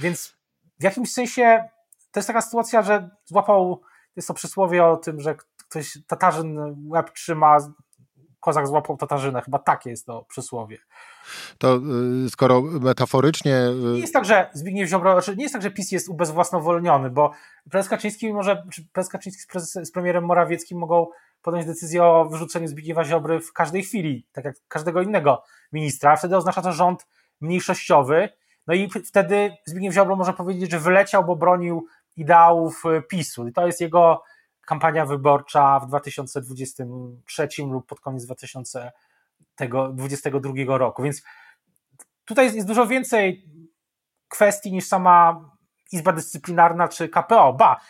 Więc 0.00 0.37
w 0.80 0.82
jakimś 0.82 1.12
sensie 1.12 1.64
to 2.12 2.20
jest 2.20 2.26
taka 2.26 2.42
sytuacja, 2.42 2.82
że 2.82 3.10
złapał, 3.24 3.80
jest 4.16 4.28
to 4.28 4.34
przysłowie 4.34 4.84
o 4.84 4.96
tym, 4.96 5.20
że 5.20 5.36
ktoś 5.68 5.98
Tatarzyn 6.06 6.58
łeb 6.90 7.10
trzyma, 7.10 7.58
kozak 8.40 8.66
złapał 8.66 8.96
Tatarzynę. 8.96 9.42
Chyba 9.42 9.58
takie 9.58 9.90
jest 9.90 10.06
to 10.06 10.24
przysłowie. 10.28 10.78
To 11.58 11.80
y, 12.26 12.30
skoro 12.30 12.60
metaforycznie... 12.60 13.56
Y, 13.56 13.92
nie 13.92 14.00
jest 14.00 14.12
tak, 14.12 14.24
że 14.24 14.50
Zbigniew 14.52 14.88
Ziobro, 14.88 15.12
znaczy 15.12 15.36
nie 15.36 15.42
jest 15.42 15.52
tak, 15.52 15.62
że 15.62 15.70
PiS 15.70 15.92
jest 15.92 16.08
ubezwłasnowolniony, 16.08 17.10
bo 17.10 17.32
prezes 17.70 17.88
Kaczyński 17.88 18.32
może, 18.32 18.62
prezes 18.92 19.12
Kaczyński 19.12 19.60
z, 19.60 19.72
z 19.72 19.92
premierem 19.92 20.24
Morawieckim 20.24 20.78
mogą 20.78 21.06
podjąć 21.42 21.66
decyzję 21.66 22.04
o 22.04 22.24
wyrzuceniu 22.24 22.68
Zbigniewa 22.68 23.04
Ziobry 23.04 23.40
w 23.40 23.52
każdej 23.52 23.82
chwili, 23.82 24.26
tak 24.32 24.44
jak 24.44 24.56
każdego 24.68 25.02
innego 25.02 25.42
ministra. 25.72 26.16
Wtedy 26.16 26.36
oznacza 26.36 26.62
to 26.62 26.72
rząd 26.72 27.06
mniejszościowy, 27.40 28.28
no 28.68 28.74
i 28.74 28.88
wtedy 29.04 29.56
Zbigniew 29.64 29.94
Ziobro 29.94 30.16
może 30.16 30.32
powiedzieć, 30.32 30.70
że 30.70 30.78
wyleciał, 30.78 31.24
bo 31.24 31.36
bronił 31.36 31.86
ideałów 32.16 32.82
y, 32.84 33.02
PiSu. 33.02 33.48
I 33.48 33.52
to 33.52 33.66
jest 33.66 33.80
jego 33.80 34.22
kampania 34.66 35.06
wyborcza 35.06 35.80
w 35.80 35.86
2023 35.86 37.48
lub 37.70 37.86
pod 37.86 38.00
koniec 38.00 38.24
2022 38.24 40.78
roku. 40.78 41.02
Więc 41.02 41.22
tutaj 42.24 42.54
jest 42.54 42.68
dużo 42.68 42.86
więcej 42.86 43.44
kwestii 44.28 44.72
niż 44.72 44.86
sama 44.86 45.50
Izba 45.92 46.12
Dyscyplinarna 46.12 46.88
czy 46.88 47.08
KPO. 47.08 47.52
Ba, 47.52 47.80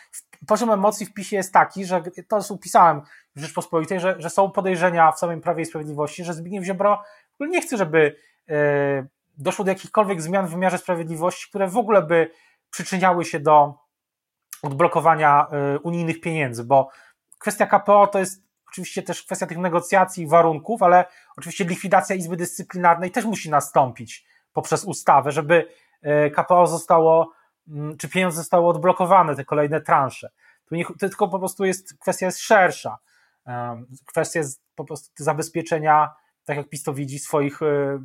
poziom 0.47 0.71
emocji 0.71 1.05
w 1.05 1.13
PiSie 1.13 1.35
jest 1.35 1.53
taki, 1.53 1.85
że 1.85 2.03
to 2.27 2.37
już 2.37 2.51
upisałem 2.51 3.01
w 3.35 3.41
Rzeczpospolitej, 3.41 3.99
że, 3.99 4.15
że 4.19 4.29
są 4.29 4.51
podejrzenia 4.51 5.11
w 5.11 5.19
samym 5.19 5.41
Prawie 5.41 5.63
i 5.63 5.65
Sprawiedliwości, 5.65 6.23
że 6.23 6.33
Zbigniew 6.33 6.65
Ziobro 6.65 7.03
nie 7.39 7.61
chce, 7.61 7.77
żeby 7.77 8.15
e, 8.49 9.07
doszło 9.39 9.65
do 9.65 9.71
jakichkolwiek 9.71 10.21
zmian 10.21 10.47
w 10.47 10.51
wymiarze 10.51 10.77
sprawiedliwości, 10.77 11.49
które 11.49 11.67
w 11.67 11.77
ogóle 11.77 12.01
by 12.01 12.31
przyczyniały 12.69 13.25
się 13.25 13.39
do 13.39 13.73
odblokowania 14.63 15.47
y, 15.75 15.79
unijnych 15.79 16.21
pieniędzy, 16.21 16.63
bo 16.63 16.89
kwestia 17.39 17.67
KPO 17.67 18.07
to 18.07 18.19
jest 18.19 18.43
oczywiście 18.67 19.03
też 19.03 19.23
kwestia 19.23 19.47
tych 19.47 19.57
negocjacji 19.57 20.23
i 20.23 20.27
warunków, 20.27 20.83
ale 20.83 21.05
oczywiście 21.37 21.63
likwidacja 21.63 22.15
Izby 22.15 22.37
Dyscyplinarnej 22.37 23.11
też 23.11 23.25
musi 23.25 23.49
nastąpić 23.49 24.25
poprzez 24.53 24.83
ustawę, 24.83 25.31
żeby 25.31 25.67
y, 26.27 26.31
KPO 26.31 26.67
zostało, 26.67 27.31
mm, 27.67 27.97
czy 27.97 28.09
pieniądze 28.09 28.37
zostały 28.37 28.67
odblokowane, 28.67 29.35
te 29.35 29.45
kolejne 29.45 29.81
transze. 29.81 30.29
Tu 30.65 30.75
nie, 30.75 30.85
tylko 30.99 31.27
po 31.27 31.39
prostu 31.39 31.65
jest, 31.65 31.99
kwestia 31.99 32.25
jest 32.25 32.39
szersza. 32.39 32.97
Kwestia 34.05 34.39
jest 34.39 34.61
po 34.75 34.85
prostu 34.85 35.23
zabezpieczenia, 35.23 36.09
tak 36.49 36.57
jak 36.57 36.69
PiS 36.69 36.83
to 36.83 36.93
widzi, 36.93 37.19
swoich, 37.19 37.61
y, 37.61 37.99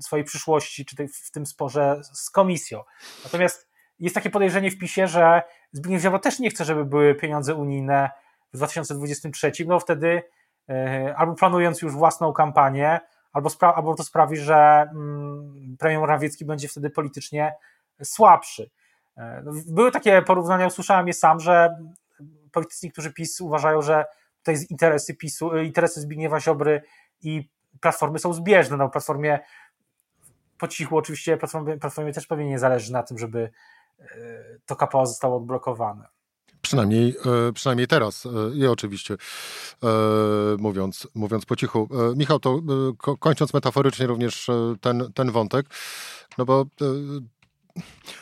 swojej 0.00 0.24
przyszłości, 0.24 0.84
czy 0.84 0.96
w 1.08 1.30
tym 1.30 1.46
sporze 1.46 2.00
z 2.12 2.30
komisją. 2.30 2.82
Natomiast 3.24 3.68
jest 3.98 4.14
takie 4.14 4.30
podejrzenie 4.30 4.70
w 4.70 4.78
PiSie, 4.78 5.08
że 5.08 5.42
Zbigniew 5.72 6.02
Ziobro 6.02 6.18
też 6.18 6.38
nie 6.38 6.50
chce, 6.50 6.64
żeby 6.64 6.84
były 6.84 7.14
pieniądze 7.14 7.54
unijne 7.54 8.10
w 8.52 8.56
2023, 8.56 9.52
no 9.66 9.80
wtedy 9.80 10.22
e, 10.68 11.14
albo 11.16 11.34
planując 11.34 11.82
już 11.82 11.92
własną 11.92 12.32
kampanię, 12.32 13.00
albo, 13.32 13.48
spra- 13.48 13.72
albo 13.76 13.94
to 13.94 14.04
sprawi, 14.04 14.36
że 14.36 14.86
mm, 14.90 15.76
premier 15.78 16.00
Morawiecki 16.00 16.44
będzie 16.44 16.68
wtedy 16.68 16.90
politycznie 16.90 17.54
słabszy. 18.02 18.70
E, 19.16 19.42
no, 19.44 19.52
były 19.66 19.90
takie 19.90 20.22
porównania, 20.22 20.66
usłyszałem 20.66 21.06
je 21.06 21.12
sam, 21.12 21.40
że 21.40 21.76
politycy, 22.52 22.90
którzy 22.90 23.12
PiS 23.12 23.40
uważają, 23.40 23.82
że 23.82 24.04
tutaj 24.38 24.66
interesy 24.70 25.14
PiSu, 25.14 25.56
interesy 25.56 26.00
Zbigniewa 26.00 26.40
Ziobry 26.40 26.82
i 27.22 27.54
Platformy 27.80 28.18
są 28.18 28.32
zbieżne. 28.32 28.76
No, 28.76 28.88
Platformie 28.88 29.40
po 30.58 30.68
cichu 30.68 30.96
oczywiście, 30.96 31.36
Platformie, 31.36 31.78
Platformie 31.78 32.12
też 32.12 32.26
pewnie 32.26 32.48
nie 32.48 32.58
zależy 32.58 32.92
na 32.92 33.02
tym, 33.02 33.18
żeby 33.18 33.50
to 34.66 34.76
KPO 34.76 35.06
zostało 35.06 35.36
odblokowane. 35.36 36.08
Przynajmniej, 36.64 37.16
e, 37.48 37.52
przynajmniej 37.52 37.86
teraz. 37.86 38.26
E, 38.26 38.30
I 38.56 38.66
oczywiście 38.66 39.14
e, 39.14 39.86
mówiąc, 40.58 41.08
mówiąc 41.14 41.46
po 41.46 41.56
cichu. 41.56 41.88
Michał, 42.16 42.40
to 42.40 42.60
kończąc 43.20 43.54
metaforycznie 43.54 44.06
również 44.06 44.50
ten, 44.80 45.12
ten 45.14 45.30
wątek, 45.30 45.66
no 46.38 46.44
bo 46.44 46.64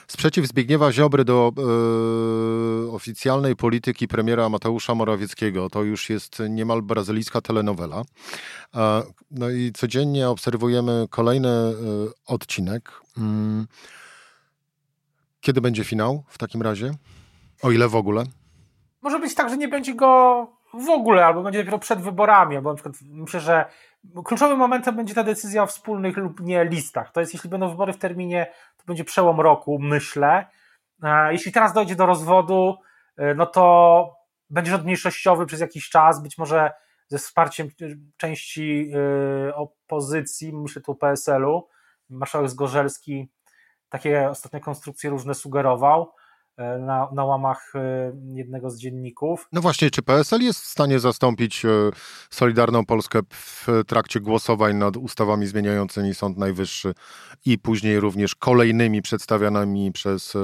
sprzeciw 0.07 0.47
Zbigniewa 0.47 0.93
Ziobry 0.93 1.25
do 1.25 1.53
oficjalnej 2.93 3.57
polityki 3.57 4.09
premiera 4.09 4.49
Mateusza 4.49 4.95
Morawieckiego 4.95 5.71
to 5.71 5.83
już 5.83 6.11
jest 6.11 6.43
niemal 6.49 6.83
brazylijska 6.83 7.41
telenowela. 7.41 8.03
no 9.31 9.51
i 9.51 9.73
codziennie 9.73 10.29
obserwujemy 10.29 11.07
kolejny 11.11 11.75
odcinek. 12.27 12.91
Mm, 13.19 13.67
kiedy 15.41 15.61
będzie 15.61 15.85
finał 15.85 16.25
w 16.29 16.39
takim 16.39 16.63
razie? 16.63 16.91
O 17.63 17.71
ile 17.71 17.89
w 17.89 17.97
ogóle? 17.97 18.25
Może 19.03 19.19
być 19.19 19.35
tak, 19.35 19.51
że 19.51 19.57
nie 19.57 19.69
będzie 19.69 19.95
go 19.95 20.47
w 20.75 20.89
ogóle, 20.89 21.27
albo 21.27 21.43
będzie 21.43 21.59
dopiero 21.59 21.79
przed 21.79 22.01
wyborami, 22.01 22.57
albo 22.57 22.71
na 22.71 22.75
przykład 22.75 22.95
myślę, 23.03 23.41
że 23.41 23.65
kluczowym 24.25 24.59
momentem 24.59 24.97
będzie 24.97 25.15
ta 25.15 25.25
decyzja 25.25 25.63
o 25.63 25.67
wspólnych 25.67 26.17
lub 26.17 26.41
nie 26.41 26.65
listach. 26.65 27.13
To 27.13 27.21
jest, 27.21 27.35
jeśli 27.35 27.51
będą 27.51 27.69
wybory 27.69 27.93
w 27.93 27.99
terminie, 27.99 28.53
to 28.77 28.85
będzie 28.87 29.05
przełom 29.05 29.41
roku, 29.41 29.79
myślę. 29.81 30.47
Jeśli 31.31 31.53
teraz 31.53 31.73
dojdzie 31.73 31.97
do 31.97 32.07
rozwodu, 32.07 32.77
e, 33.17 33.35
no 33.35 33.47
to 33.47 34.17
będzie 34.51 34.71
rząd 34.71 34.85
mniejszościowy 34.85 35.47
przez 35.47 35.61
jakiś 35.61 35.89
czas, 35.89 36.23
być 36.23 36.39
może 36.39 36.73
ze 37.09 37.19
wsparciem 37.19 37.69
części 38.17 38.93
e, 38.95 39.55
opozycji, 39.55 40.53
myślę 40.57 40.83
tu 40.83 40.95
PSL-u. 40.95 41.69
Marszałek 42.11 42.51
Zgorzelski 42.51 43.31
takie 43.89 44.29
ostatnie 44.31 44.61
konstrukcje 44.61 45.11
różne 45.11 45.35
sugerował 45.35 46.03
e, 46.03 46.22
na, 46.59 47.09
na 47.13 47.25
łamach 47.25 47.73
e, 47.75 48.13
jednego 48.35 48.71
z 48.71 48.79
dzienników. 48.79 49.49
No 49.53 49.61
właśnie, 49.61 49.91
czy 49.91 50.03
PSL 50.03 50.41
jest 50.41 50.61
w 50.61 50.67
stanie 50.67 50.99
zastąpić 50.99 51.65
e, 51.65 51.69
Solidarną 52.31 52.87
Polskę 52.87 53.21
w 53.31 53.67
trakcie 53.87 54.21
głosowań 54.21 54.77
nad 54.77 54.97
ustawami 54.97 55.47
zmieniającymi 55.47 56.15
Sąd 56.15 56.39
Najwyższy 56.39 56.95
i 57.47 57.59
później 57.59 58.01
również 58.01 58.35
kolejnymi 58.35 59.03
przedstawianymi 59.03 59.93
przez 59.93 60.35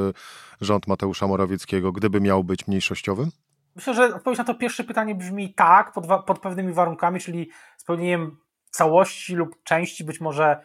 rząd 0.60 0.86
Mateusza 0.86 1.26
Morawieckiego, 1.26 1.92
gdyby 1.92 2.20
miał 2.20 2.44
być 2.44 2.66
mniejszościowym? 2.66 3.30
Myślę, 3.76 3.94
że 3.94 4.14
odpowiedź 4.14 4.38
na 4.38 4.44
to 4.44 4.54
pierwsze 4.54 4.84
pytanie 4.84 5.14
brzmi 5.14 5.54
tak, 5.54 5.92
pod, 5.92 6.06
pod 6.26 6.38
pewnymi 6.38 6.72
warunkami, 6.72 7.20
czyli 7.20 7.50
spełnieniem 7.76 8.36
całości 8.70 9.34
lub 9.34 9.62
części, 9.62 10.04
być 10.04 10.20
może 10.20 10.60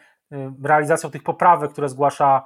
realizacją 0.62 1.10
tych 1.10 1.22
poprawek, 1.22 1.72
które 1.72 1.88
zgłasza 1.88 2.42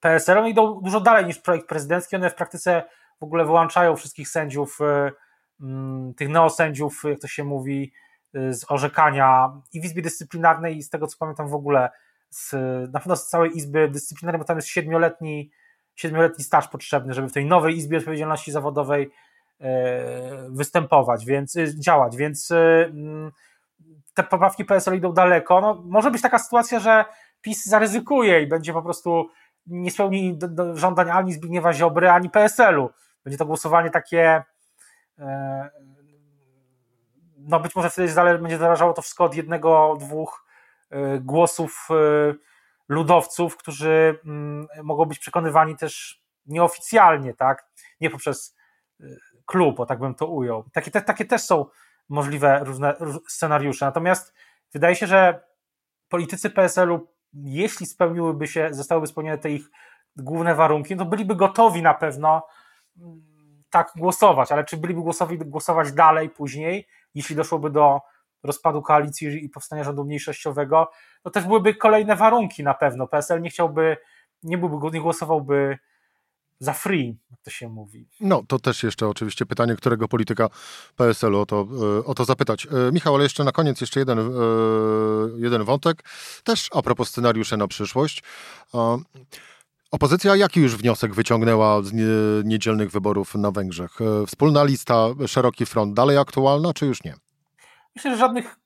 PSL. 0.00 0.38
One 0.38 0.50
idą 0.50 0.80
dużo 0.82 1.00
dalej 1.00 1.26
niż 1.26 1.38
projekt 1.38 1.68
prezydencki. 1.68 2.16
One 2.16 2.30
w 2.30 2.34
praktyce 2.34 2.82
w 3.20 3.22
ogóle 3.22 3.44
wyłączają 3.44 3.96
wszystkich 3.96 4.28
sędziów, 4.28 4.78
e, 4.80 5.12
mm, 5.60 6.14
tych 6.14 6.28
neosędziów, 6.28 7.02
jak 7.04 7.20
to 7.20 7.28
się 7.28 7.44
mówi, 7.44 7.92
e, 8.34 8.52
z 8.54 8.70
orzekania 8.70 9.52
i 9.72 9.80
w 9.80 9.84
Izbie 9.84 10.02
Dyscyplinarnej 10.02 10.76
i 10.76 10.82
z 10.82 10.90
tego 10.90 11.06
co 11.06 11.16
pamiętam 11.18 11.48
w 11.48 11.54
ogóle 11.54 11.90
z, 12.30 12.52
na 12.92 13.00
pewno 13.00 13.16
z 13.16 13.28
całej 13.28 13.56
Izby 13.56 13.88
Dyscyplinarnej, 13.88 14.38
bo 14.38 14.44
tam 14.44 14.56
jest 14.56 14.68
siedmioletni, 14.68 15.50
siedmioletni 15.94 16.44
staż 16.44 16.68
potrzebny, 16.68 17.14
żeby 17.14 17.28
w 17.28 17.32
tej 17.32 17.46
nowej 17.46 17.76
Izbie 17.76 17.98
Odpowiedzialności 17.98 18.52
Zawodowej 18.52 19.10
e, 19.60 20.48
występować, 20.50 21.24
więc 21.24 21.54
działać, 21.78 22.16
więc 22.16 22.50
mm, 22.50 23.32
te 24.14 24.22
poprawki 24.22 24.64
PSL 24.64 24.96
idą 24.96 25.12
daleko, 25.12 25.60
no, 25.60 25.82
może 25.84 26.10
być 26.10 26.22
taka 26.22 26.38
sytuacja, 26.38 26.80
że 26.80 27.04
PiS 27.40 27.64
zaryzykuje 27.64 28.42
i 28.42 28.46
będzie 28.46 28.72
po 28.72 28.82
prostu 28.82 29.28
nie 29.66 29.90
spełni 29.90 30.38
do, 30.38 30.48
do 30.48 30.76
żądań 30.76 31.10
ani 31.10 31.32
Zbigniewa 31.32 31.72
Ziobry, 31.72 32.10
ani 32.10 32.30
PSL-u. 32.30 32.90
Będzie 33.24 33.38
to 33.38 33.46
głosowanie 33.46 33.90
takie 33.90 34.44
e, 35.18 35.70
no 37.38 37.60
być 37.60 37.76
może 37.76 37.90
wtedy 37.90 38.38
będzie 38.38 38.58
zależało 38.58 38.92
to 38.92 39.02
wszystko 39.02 39.24
od 39.24 39.34
jednego, 39.34 39.96
dwóch 40.00 40.46
e, 40.90 41.18
głosów 41.18 41.88
e, 41.90 41.94
ludowców, 42.88 43.56
którzy 43.56 44.18
mm, 44.24 44.66
mogą 44.82 45.04
być 45.04 45.18
przekonywani 45.18 45.76
też 45.76 46.22
nieoficjalnie, 46.46 47.34
tak? 47.34 47.66
Nie 48.00 48.10
poprzez 48.10 48.56
klub, 49.46 49.80
o 49.80 49.86
tak 49.86 49.98
bym 49.98 50.14
to 50.14 50.26
ujął. 50.26 50.64
Takie, 50.72 50.90
te, 50.90 51.02
takie 51.02 51.24
też 51.24 51.42
są 51.42 51.66
możliwe 52.08 52.60
różne 52.64 52.94
scenariusze. 53.28 53.86
Natomiast 53.86 54.34
wydaje 54.72 54.96
się, 54.96 55.06
że 55.06 55.40
politycy 56.08 56.50
PSL-u, 56.50 57.08
jeśli 57.32 57.86
spełniłyby 57.86 58.46
się, 58.46 58.68
zostałyby 58.70 59.06
spełnione 59.06 59.38
te 59.38 59.50
ich 59.50 59.70
główne 60.16 60.54
warunki, 60.54 60.96
to 60.96 61.04
byliby 61.04 61.36
gotowi 61.36 61.82
na 61.82 61.94
pewno 61.94 62.46
mm, 62.98 63.22
tak 63.70 63.92
głosować, 63.96 64.52
ale 64.52 64.64
czy 64.64 64.76
byliby 64.76 65.02
głosowi 65.02 65.38
głosować 65.38 65.92
dalej 65.92 66.30
później, 66.30 66.86
jeśli 67.14 67.36
doszłoby 67.36 67.70
do 67.70 68.00
rozpadu 68.42 68.82
koalicji 68.82 69.44
i 69.44 69.48
powstania 69.48 69.84
rządu 69.84 70.04
mniejszościowego, 70.04 70.90
to 71.22 71.30
też 71.30 71.44
byłyby 71.44 71.74
kolejne 71.74 72.16
warunki 72.16 72.62
na 72.62 72.74
pewno. 72.74 73.06
PSL 73.06 73.42
nie 73.42 73.50
chciałby, 73.50 73.96
nie 74.42 74.58
byłby, 74.58 74.90
nie 74.90 75.00
głosowałby 75.00 75.78
za 76.60 76.72
free, 76.72 77.18
jak 77.30 77.40
to 77.40 77.50
się 77.50 77.68
mówi. 77.68 78.08
No, 78.20 78.42
to 78.48 78.58
też 78.58 78.82
jeszcze 78.82 79.08
oczywiście 79.08 79.46
pytanie, 79.46 79.76
którego 79.76 80.08
polityka 80.08 80.48
PSL-u 80.96 81.38
o 81.38 81.46
to, 81.46 81.66
e, 81.98 82.04
o 82.04 82.14
to 82.14 82.24
zapytać. 82.24 82.66
E, 82.66 82.92
Michał, 82.92 83.14
ale 83.14 83.22
jeszcze 83.22 83.44
na 83.44 83.52
koniec 83.52 83.80
jeszcze 83.80 84.00
jeden, 84.00 84.18
e, 84.18 84.22
jeden 85.36 85.64
wątek, 85.64 86.02
też 86.44 86.68
a 86.74 86.82
propos 86.82 87.08
scenariuszy 87.08 87.56
na 87.56 87.68
przyszłość. 87.68 88.22
Opozycja 89.90 90.36
jaki 90.36 90.60
już 90.60 90.76
wniosek 90.76 91.14
wyciągnęła 91.14 91.82
z 91.82 91.92
niedzielnych 92.44 92.90
wyborów 92.90 93.34
na 93.34 93.50
Węgrzech? 93.50 93.98
Wspólna 94.26 94.64
lista, 94.64 95.08
szeroki 95.26 95.66
front, 95.66 95.94
dalej 95.94 96.18
aktualna, 96.18 96.74
czy 96.74 96.86
już 96.86 97.04
nie? 97.04 97.14
Myślę, 97.96 98.10
że 98.10 98.16
żadnych 98.16 98.56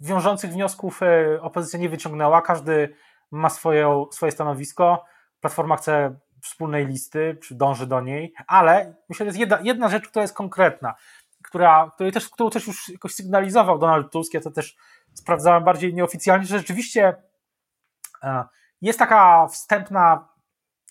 wiążących 0.00 0.52
wniosków 0.52 1.00
opozycja 1.40 1.78
nie 1.78 1.88
wyciągnęła. 1.88 2.42
Każdy 2.42 2.94
ma 3.30 3.50
swoje, 3.50 4.04
swoje 4.10 4.32
stanowisko. 4.32 5.04
Platforma 5.40 5.76
chce 5.76 6.20
wspólnej 6.42 6.86
listy, 6.86 7.38
czy 7.42 7.54
dąży 7.54 7.86
do 7.86 8.00
niej, 8.00 8.34
ale 8.46 8.94
myślę, 9.08 9.24
że 9.24 9.28
jest 9.28 9.38
jedna, 9.38 9.58
jedna 9.62 9.88
rzecz, 9.88 10.08
która 10.08 10.22
jest 10.22 10.34
konkretna, 10.34 10.94
która, 11.42 11.90
której 11.94 12.12
też, 12.12 12.28
którą 12.28 12.50
też 12.50 12.66
już 12.66 12.88
jakoś 12.88 13.14
sygnalizował 13.14 13.78
Donald 13.78 14.12
Tusk, 14.12 14.34
ja 14.34 14.40
to 14.40 14.50
też 14.50 14.76
sprawdzałem 15.14 15.64
bardziej 15.64 15.94
nieoficjalnie, 15.94 16.46
że 16.46 16.58
rzeczywiście 16.58 17.14
e, 18.22 18.44
jest 18.80 18.98
taka 18.98 19.46
wstępna, 19.46 20.28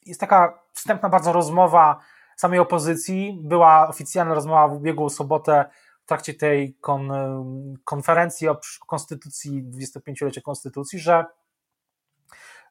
jest 0.06 0.20
taka 0.20 0.60
wstępna 0.74 1.10
bardzo 1.10 1.34
rozmowa 1.34 2.00
samej 2.38 2.60
opozycji, 2.60 3.40
była 3.44 3.88
oficjalna 3.88 4.34
rozmowa 4.34 4.68
w 4.68 4.74
ubiegłą 4.74 5.10
sobotę 5.10 5.66
w 6.04 6.08
trakcie 6.08 6.34
tej 6.34 6.76
kon, 6.82 7.12
konferencji 7.84 8.48
o 8.48 8.60
konstytucji, 8.88 9.64
25-lecie 9.64 10.42
konstytucji, 10.42 11.00
że 11.00 11.26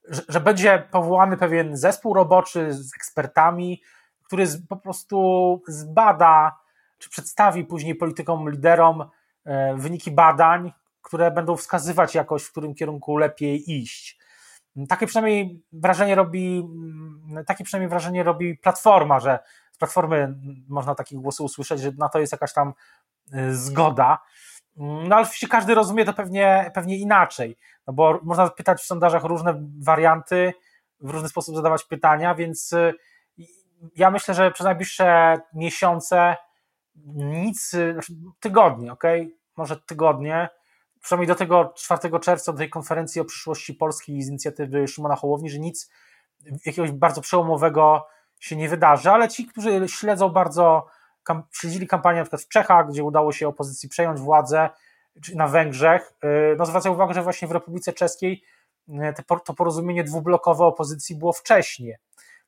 że, 0.08 0.22
że 0.28 0.40
będzie 0.40 0.88
powołany 0.90 1.36
pewien 1.36 1.76
zespół 1.76 2.14
roboczy 2.14 2.74
z 2.74 2.94
ekspertami, 2.94 3.82
który 4.24 4.46
po 4.68 4.76
prostu 4.76 5.62
zbada, 5.68 6.56
czy 6.98 7.10
przedstawi 7.10 7.64
później 7.64 7.94
politykom, 7.94 8.50
liderom 8.50 9.04
e, 9.44 9.76
wyniki 9.76 10.10
badań, 10.10 10.72
które 11.02 11.30
będą 11.30 11.56
wskazywać 11.56 12.14
jakoś, 12.14 12.42
w 12.42 12.50
którym 12.50 12.74
kierunku 12.74 13.16
lepiej 13.16 13.72
iść. 13.72 14.20
Takie 14.88 15.06
przynajmniej 15.06 15.62
wrażenie 15.72 16.14
robi, 16.14 16.58
mm, 16.58 17.44
takie 17.44 17.64
przynajmniej 17.64 17.88
wrażenie 17.88 18.22
robi 18.22 18.56
platforma, 18.56 19.20
że 19.20 19.38
z 19.72 19.78
platformy 19.78 20.34
można 20.68 20.94
takie 20.94 21.16
głosy 21.16 21.42
usłyszeć, 21.42 21.80
że 21.80 21.92
na 21.98 22.08
to 22.08 22.18
jest 22.18 22.32
jakaś 22.32 22.52
tam 22.52 22.72
e, 23.32 23.54
zgoda. 23.54 24.18
No 24.82 25.16
ale 25.16 25.22
oczywiście 25.22 25.48
każdy 25.48 25.74
rozumie 25.74 26.04
to 26.04 26.12
pewnie, 26.12 26.70
pewnie 26.74 26.98
inaczej, 26.98 27.56
no 27.86 27.92
bo 27.92 28.20
można 28.22 28.50
pytać 28.50 28.80
w 28.80 28.86
sondażach 28.86 29.24
różne 29.24 29.68
warianty, 29.82 30.52
w 31.00 31.10
różny 31.10 31.28
sposób 31.28 31.56
zadawać 31.56 31.84
pytania, 31.84 32.34
więc 32.34 32.72
y, 32.72 32.94
ja 33.96 34.10
myślę, 34.10 34.34
że 34.34 34.50
przez 34.50 34.64
najbliższe 34.64 35.38
miesiące 35.54 36.36
nic, 37.14 37.74
y, 37.74 37.92
znaczy 37.92 38.12
tygodnie, 38.40 38.92
ok? 38.92 39.04
Może 39.56 39.76
tygodnie, 39.76 40.48
przynajmniej 41.00 41.28
do 41.28 41.34
tego 41.34 41.72
4 41.76 42.20
czerwca, 42.20 42.52
do 42.52 42.58
tej 42.58 42.70
konferencji 42.70 43.20
o 43.20 43.24
przyszłości 43.24 43.74
Polski 43.74 44.22
z 44.22 44.28
inicjatywy 44.28 44.88
Szymona 44.88 45.16
Hołowni, 45.16 45.50
że 45.50 45.58
nic 45.58 45.90
jakiegoś 46.66 46.92
bardzo 46.92 47.20
przełomowego 47.20 48.06
się 48.40 48.56
nie 48.56 48.68
wydarzy, 48.68 49.10
ale 49.10 49.28
ci, 49.28 49.46
którzy 49.46 49.88
śledzą 49.88 50.28
bardzo 50.28 50.86
kam, 51.22 51.42
śledzili 51.52 51.86
kampanię 51.86 52.18
na 52.18 52.24
przykład 52.24 52.42
w 52.42 52.48
Czechach, 52.48 52.88
gdzie 52.88 53.04
udało 53.04 53.32
się 53.32 53.48
opozycji 53.48 53.88
przejąć 53.88 54.20
władzę, 54.20 54.70
czy 55.22 55.36
na 55.36 55.48
Węgrzech, 55.48 56.12
y, 56.24 56.56
no 56.58 56.66
zwracają 56.66 56.94
uwagę, 56.94 57.14
że 57.14 57.22
właśnie 57.22 57.48
w 57.48 57.52
Republice 57.52 57.92
Czeskiej 57.92 58.42
y, 58.88 58.92
to 59.44 59.54
porozumienie 59.54 60.04
dwublokowe 60.04 60.64
opozycji 60.64 61.16
było 61.16 61.32
wcześnie. 61.32 61.98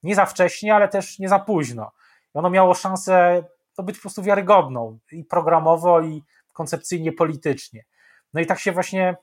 Nie 0.03 0.15
za 0.15 0.27
wcześnie, 0.27 0.75
ale 0.75 0.89
też 0.89 1.19
nie 1.19 1.29
za 1.29 1.39
późno. 1.39 1.93
I 2.35 2.39
ono 2.39 2.51
miało 2.51 2.75
szansę 2.75 3.45
to 3.75 3.83
być 3.83 3.97
po 3.97 4.03
prostu 4.03 4.23
wiarygodną 4.23 4.99
i 5.13 5.25
programowo, 5.25 6.01
i 6.01 6.23
koncepcyjnie, 6.53 7.13
politycznie. 7.13 7.85
No 8.35 8.41
i 8.41 8.47
tak 8.47 8.59
się 8.59 8.73
właśnie 8.73 9.17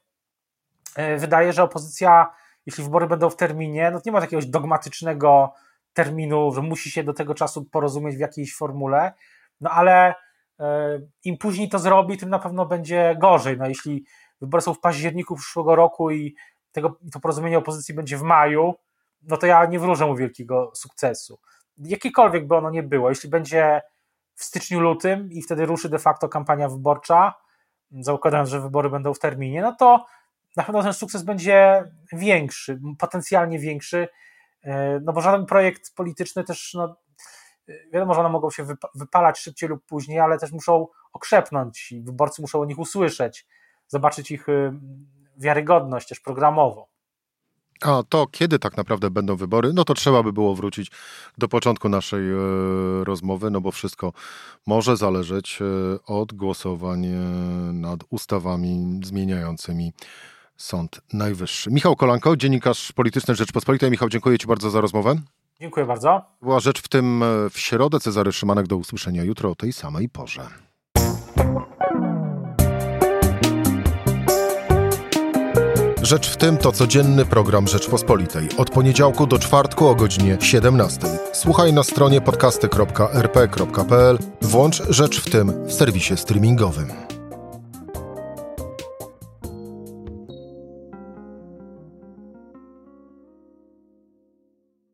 y, 0.97 1.17
wydaje, 1.17 1.53
że 1.53 1.63
opozycja, 1.63 2.31
jeśli 2.65 2.83
wybory 2.83 3.07
będą 3.07 3.29
w 3.29 3.35
terminie, 3.35 3.91
no 3.91 4.01
nie 4.05 4.12
ma 4.12 4.21
takiego 4.21 4.41
dogmatycznego 4.47 5.53
terminu, 5.93 6.51
że 6.51 6.62
musi 6.62 6.91
się 6.91 7.03
do 7.03 7.13
tego 7.13 7.35
czasu 7.35 7.65
porozumieć 7.65 8.15
w 8.15 8.19
jakiejś 8.19 8.55
formule, 8.55 9.13
no 9.62 9.69
ale 9.69 10.15
e, 10.60 11.00
im 11.24 11.38
później 11.38 11.69
to 11.69 11.80
zrobi, 11.80 12.17
tym 12.17 12.30
na 12.30 12.39
pewno 12.39 12.65
będzie 12.65 13.15
gorzej. 13.19 13.58
No 13.58 13.67
jeśli 13.67 14.06
wybory 14.41 14.62
są 14.62 14.74
w 14.74 14.80
październiku 14.80 15.36
przyszłego 15.36 15.76
roku 15.76 16.12
i 16.12 16.36
tego, 16.72 17.00
to 17.12 17.19
porozumienie 17.19 17.58
opozycji 17.58 17.95
będzie 17.95 18.17
w 18.17 18.22
maju, 18.22 18.76
no 19.22 19.38
to 19.38 19.48
ja 19.48 19.65
nie 19.65 19.80
wróżę 19.80 20.06
mu 20.06 20.15
wielkiego 20.15 20.72
sukcesu. 20.76 21.39
Jakiekolwiek 21.78 22.48
by 22.48 22.56
ono 22.56 22.69
nie 22.69 22.84
było, 22.84 23.10
jeśli 23.10 23.30
będzie 23.30 23.82
w 24.36 24.43
styczniu, 24.43 24.80
lutym 24.80 25.32
i 25.32 25.41
wtedy 25.41 25.65
ruszy 25.65 25.89
de 25.89 26.00
facto 26.00 26.30
kampania 26.30 26.69
wyborcza, 26.69 27.34
zakładając, 27.91 28.50
że 28.50 28.62
wybory 28.62 28.89
będą 28.89 29.13
w 29.13 29.19
terminie, 29.19 29.62
no 29.62 29.76
to 29.76 30.06
na 30.56 30.63
pewno 30.63 30.84
ten 30.84 30.93
sukces 30.93 31.24
będzie 31.24 31.84
większy, 32.13 32.80
potencjalnie 33.00 33.60
większy, 33.60 34.08
e, 34.63 35.00
no 35.00 35.13
bo 35.13 35.22
żaden 35.22 35.45
projekt 35.45 35.95
polityczny 35.95 36.43
też 36.43 36.74
no, 36.74 36.95
wiadomo, 37.93 38.13
że 38.13 38.19
one 38.19 38.29
mogą 38.29 38.51
się 38.51 38.65
wypalać 38.95 39.39
szybciej 39.39 39.69
lub 39.69 39.86
później, 39.86 40.19
ale 40.19 40.38
też 40.38 40.51
muszą 40.51 40.88
okrzepnąć 41.13 41.91
i 41.91 42.01
wyborcy 42.01 42.41
muszą 42.41 42.62
o 42.62 42.65
nich 42.65 42.79
usłyszeć, 42.79 43.47
zobaczyć 43.88 44.32
ich 44.32 44.49
y, 44.49 44.71
wiarygodność 45.38 46.08
też 46.08 46.19
programową. 46.19 46.86
A 47.82 48.03
to 48.10 48.27
kiedy 48.27 48.60
tak 48.60 48.77
naprawdę 48.77 49.10
będą 49.10 49.36
wybory, 49.36 49.73
no 49.73 49.86
to 49.86 49.93
trzeba 49.93 50.23
by 50.23 50.34
było 50.34 50.55
wrócić 50.55 50.91
do 51.38 51.47
początku 51.47 51.89
naszej 51.89 52.29
e, 52.29 52.36
rozmowy, 53.03 53.51
no 53.51 53.62
bo 53.62 53.71
wszystko 53.71 54.13
może 54.67 54.97
zależeć 54.97 55.60
e, 55.62 55.65
od 56.05 56.34
głosowań 56.34 57.05
e, 57.05 57.12
nad 57.73 57.99
ustawami 58.10 58.99
zmieniającymi 59.03 59.93
Sąd 60.58 61.01
Najwyższy. 61.13 61.71
Michał 61.71 61.95
Kolanko, 61.95 62.38
dziennikarz 62.38 62.91
polityczny 62.91 63.36
Rzeczpospolitej. 63.36 63.91
Michał, 63.91 64.10
dziękuję 64.10 64.38
Ci 64.38 64.47
bardzo 64.47 64.69
za 64.69 64.82
rozmowę. 64.82 65.15
Dziękuję 65.62 65.86
bardzo. 65.86 66.22
Była 66.41 66.60
rzecz 66.60 66.82
w 66.82 66.88
tym 66.88 67.24
e, 67.24 67.50
w 67.50 67.60
środę. 67.60 68.00
Cezary 68.00 68.32
Szymanek 68.32 68.67
do 68.67 68.78
usłyszenia 68.78 69.24
jutro 69.24 69.52
o 69.52 69.56
tej 69.56 69.74
samej 69.74 70.10
porze. 70.10 70.41
Rzecz 76.02 76.30
w 76.30 76.38
tym 76.38 76.58
to 76.58 76.72
codzienny 76.72 77.26
program 77.26 77.67
Rzeczpospolitej. 77.67 78.48
Od 78.58 78.69
poniedziałku 78.69 79.28
do 79.28 79.39
czwartku 79.39 79.88
o 79.88 79.95
godzinie 79.95 80.38
17. 80.41 81.00
Słuchaj 81.34 81.74
na 81.74 81.84
stronie 81.84 82.22
podcasty.rp.pl. 82.22 84.17
Włącz 84.41 84.84
Rzecz 84.89 85.22
w 85.22 85.30
tym 85.30 85.67
w 85.67 85.74
serwisie 85.74 86.17
streamingowym. 86.17 87.09